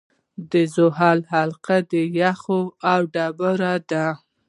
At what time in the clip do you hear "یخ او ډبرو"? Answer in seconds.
2.19-3.73